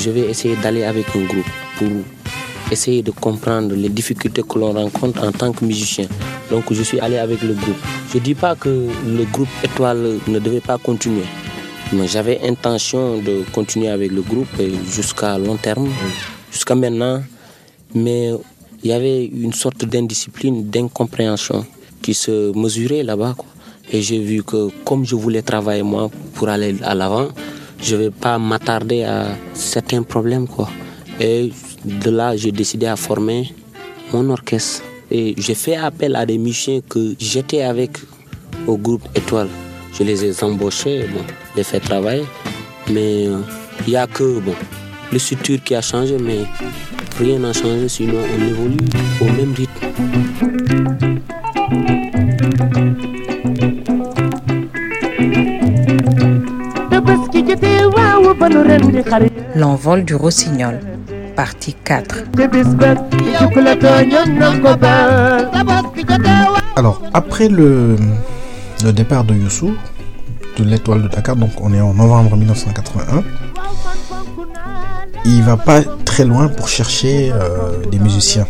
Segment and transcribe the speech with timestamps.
[0.00, 1.44] je vais essayer d'aller avec un groupe
[1.76, 1.88] pour
[2.72, 6.06] essayer de comprendre les difficultés que l'on rencontre en tant que musicien.
[6.50, 7.76] Donc je suis allé avec le groupe.
[8.10, 11.24] Je ne dis pas que le groupe Étoile ne devait pas continuer.
[11.92, 14.48] Mais j'avais intention de continuer avec le groupe
[14.88, 15.88] jusqu'à long terme,
[16.50, 17.22] jusqu'à maintenant.
[17.94, 18.30] Mais
[18.82, 21.66] il y avait une sorte d'indiscipline, d'incompréhension
[22.00, 23.34] qui se mesurait là-bas.
[23.92, 27.28] Et j'ai vu que comme je voulais travailler moi pour aller à l'avant,
[27.82, 30.46] je ne vais pas m'attarder à certains problèmes.
[30.46, 30.68] Quoi.
[31.18, 31.52] Et
[31.84, 33.52] de là, j'ai décidé à former
[34.12, 34.82] mon orchestre.
[35.10, 37.98] Et j'ai fait appel à des musiciens que j'étais avec
[38.66, 39.48] au groupe Étoile.
[39.92, 41.24] Je les ai embauchés, bon,
[41.56, 42.24] les fait travailler.
[42.92, 44.54] Mais il n'y a que bon,
[45.12, 46.44] le structure qui a changé, mais
[47.18, 48.76] rien n'a changé, sinon on évolue
[49.20, 49.90] au même rythme.
[59.54, 60.80] L'envol du rossignol,
[61.36, 62.24] partie 4.
[66.76, 67.96] Alors, après le,
[68.84, 69.74] le départ de Youssou,
[70.56, 73.22] de l'étoile de Dakar, donc on est en novembre 1981,
[75.24, 78.46] il va pas très loin pour chercher euh, des musiciens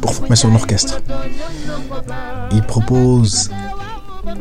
[0.00, 1.00] pour former son orchestre.
[2.52, 3.50] Il propose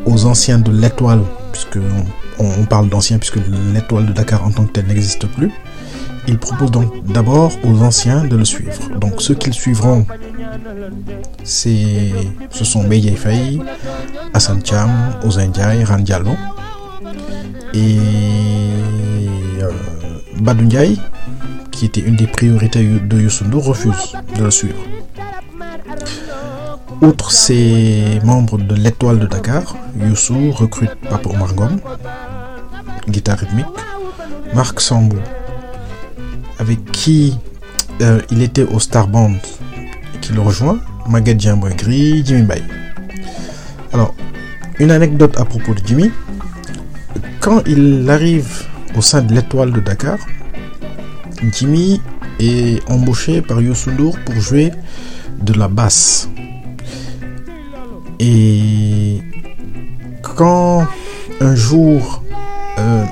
[0.06, 1.22] aux anciens de l'étoile,
[1.52, 1.80] puisque
[2.40, 3.40] on parle d'anciens, puisque
[3.74, 5.52] l'étoile de Dakar en tant que telle n'existe plus,
[6.28, 8.90] il propose donc d'abord aux anciens de le suivre.
[9.00, 10.06] Donc ceux qui le suivront,
[11.44, 12.12] ce
[12.52, 13.62] sont Beye Faye,
[14.34, 14.90] Hassan Cham,
[15.24, 16.32] Ozen Ndiaye, Ran Diallo
[17.74, 17.98] et
[19.62, 19.72] euh,
[21.72, 24.80] qui était une des priorités de Youssou Ndour, refuse de le suivre.
[27.02, 31.78] Outre ces membres de l'étoile de Dakar, Youssou recrute Papa Omar Ngom,
[33.10, 33.66] guitare rythmique,
[34.54, 35.18] Marc Sambou,
[36.60, 37.38] avec qui
[38.02, 39.34] euh, il était au Star Band,
[40.22, 41.38] qui le rejoint, Maguette
[41.78, 42.62] Gris, Jimmy Bay.
[43.94, 44.14] Alors,
[44.80, 46.12] une anecdote à propos de Jimmy.
[47.40, 48.66] Quand il arrive
[48.96, 50.18] au sein de l'étoile de Dakar,
[51.54, 52.02] Jimmy
[52.40, 54.72] est embauché par Youssou Ndour pour jouer
[55.42, 56.30] de la basse.
[58.20, 59.22] Et
[60.22, 60.88] quand
[61.40, 62.24] un jour
[62.88, 63.06] euh,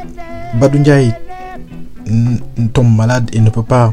[2.74, 3.92] tombe malade et ne peut pas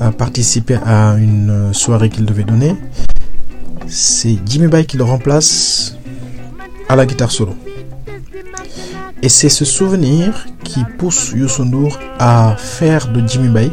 [0.00, 2.76] euh, participer à une soirée qu'il devait donner,
[3.86, 5.96] c'est Jimmy Bay qui le remplace
[6.88, 7.54] à la guitare solo.
[9.22, 11.64] Et c'est ce souvenir qui pousse Youssou
[12.18, 13.70] à faire de Jimmy Bay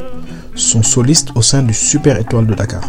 [0.56, 2.81] son soliste au sein du Super Étoile de Dakar.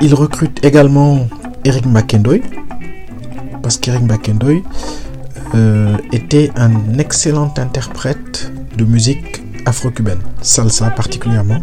[0.00, 1.26] Il recrute également
[1.64, 2.42] Eric McKendoy
[3.62, 4.62] parce qu'Eric McKendoy
[5.54, 11.60] euh, était un excellent interprète de musique afro-cubaine, salsa particulièrement.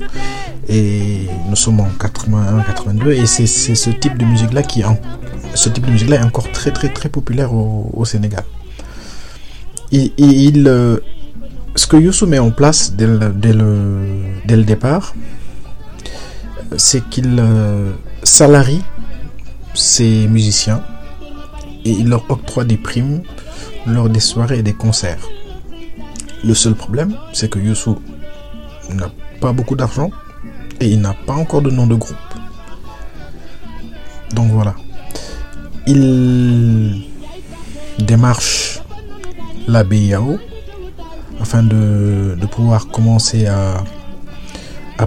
[0.70, 6.52] Et nous sommes en 81-82 et c'est ce type de musique là qui est encore
[6.52, 8.44] très très très populaire au, Sénégal.
[9.92, 10.98] Il, euh,
[11.76, 15.14] ce que Youssou met en place dès le départ,
[16.78, 17.92] c'est qu'il euh,
[18.24, 18.82] salarie
[19.74, 20.84] ses musiciens
[21.86, 23.22] et il leur octroie des primes
[23.86, 25.28] lors des soirées et des concerts.
[26.44, 28.00] Le seul problème, c'est que Youssou
[28.90, 30.10] n'a pas beaucoup d'argent
[30.80, 32.18] et il n'a pas encore de nom de groupe.
[34.34, 34.76] Donc voilà.
[35.88, 37.04] Il
[38.00, 38.82] démarche
[39.68, 40.38] la BIAO
[41.40, 43.84] afin de, pouvoir commencer à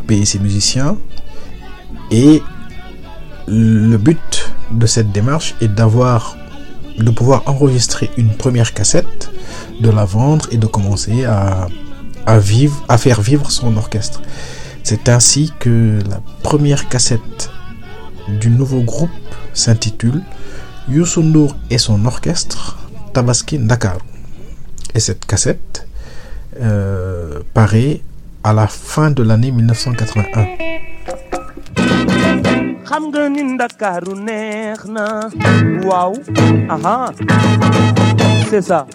[0.06, 0.97] payer ses musiciens.
[2.10, 2.43] Et
[3.47, 6.37] le but de cette démarche est d'avoir
[6.98, 9.30] de pouvoir enregistrer une première cassette,
[9.80, 11.68] de la vendre et de commencer à,
[12.26, 14.22] à vivre, à faire vivre son orchestre.
[14.82, 17.50] C'est ainsi que la première cassette
[18.40, 19.10] du nouveau groupe
[19.52, 20.22] s'intitule
[20.88, 22.78] Youssou Ndour et son orchestre
[23.12, 23.98] Tabaski Dakar.
[24.94, 25.86] Et cette cassette
[26.60, 28.00] euh, paraît
[28.44, 30.46] à la fin de l'année 1981.
[38.49, 38.87] C'est ça.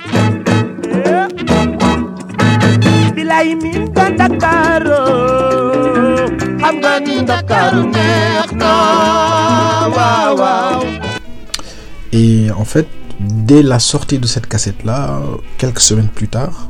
[12.13, 12.87] Et en fait,
[13.19, 15.19] dès la sortie de cette cassette-là,
[15.57, 16.69] quelques semaines plus tard,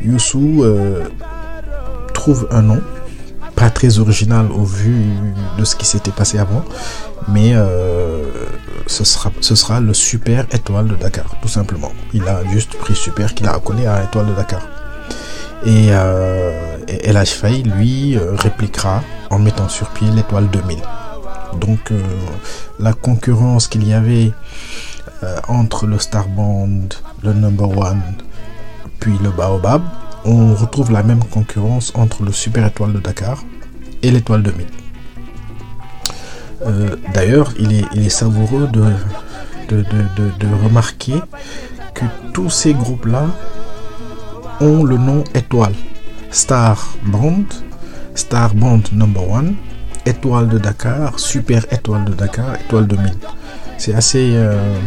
[0.00, 1.04] Youssou euh,
[2.12, 2.80] trouve un nom,
[3.56, 4.94] pas très original au vu
[5.58, 6.64] de ce qui s'était passé avant,
[7.28, 8.24] mais euh,
[8.86, 11.92] ce, sera, le Super Étoile de Dakar, tout simplement.
[12.12, 14.62] Il a juste pris Super qu'il a accolé à Étoile de Dakar.
[15.66, 16.76] Et, euh,
[17.64, 20.78] lui, euh, répliquera en mettant sur pied l'étoile 2000.
[21.60, 22.02] Donc euh,
[22.78, 24.32] la concurrence qu'il y avait
[25.48, 26.88] entre le Star Band,
[27.22, 28.02] le Number One,
[29.00, 29.80] puis le Baobab,
[30.24, 33.42] on retrouve la même concurrence entre le Super Étoile de Dakar
[34.02, 34.66] et l'étoile 2000.
[36.66, 38.84] Euh, D'ailleurs, il est, savoureux de,
[39.68, 39.82] de, de,
[40.16, 41.14] de- de remarquer
[41.94, 43.26] que tous ces groupes-là
[44.60, 45.74] ont le nom étoile.
[46.30, 47.44] Star Band,
[48.14, 49.54] Star Band Number One,
[50.06, 53.12] Étoile de Dakar, Super Étoile de Dakar, Étoile 2000.
[53.78, 54.78] C'est assez, euh,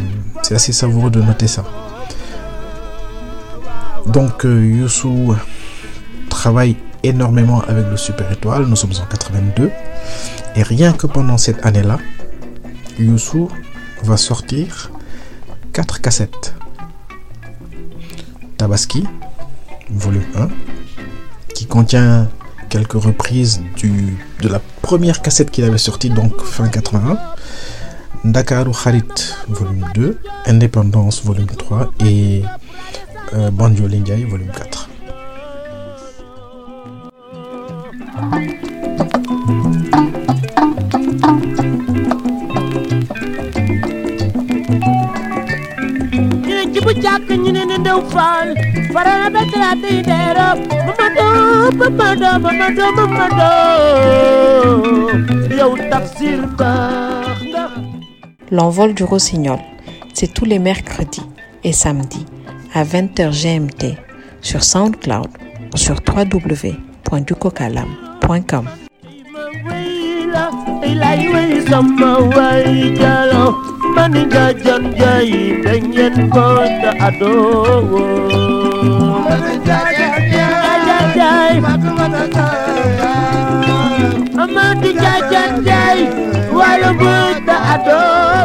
[0.44, 1.64] c'est assez savoureux de noter ça.
[4.08, 5.36] Donc euh, Youssou
[6.30, 8.66] travaille énormément avec le Super Étoile.
[8.66, 9.72] Nous sommes en 82
[10.56, 11.98] et rien que pendant cette année-là,
[13.00, 13.50] Youssou
[14.04, 14.92] va sortir
[15.74, 16.56] quatre cassettes.
[18.58, 19.04] Tabaski,
[19.90, 20.50] volume 1,
[21.54, 22.28] qui contient
[22.70, 27.18] quelques reprises du, de la première cassette qu'il avait sortie, donc fin 81.
[28.24, 29.04] Dakaru Harit,
[29.48, 32.42] volume 2, Indépendance, volume 3 et
[33.34, 34.88] euh, Banjo volume 4.
[46.46, 48.50] ñu ne ci bu jàkk ñu ne ne ndew faal
[48.94, 53.48] farana ba traate yi deerop Mamadou Mamadou Mamadou Mamadou
[55.60, 57.64] yow tafsir baax nga
[58.52, 59.60] L'envol du rossignol,
[60.14, 61.26] c'est tous les mercredis
[61.66, 62.26] et samedis
[62.78, 63.98] à 20h GMT
[64.42, 65.30] sur SoundCloud
[65.74, 66.00] ou sur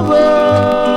[0.08, 0.91] waaw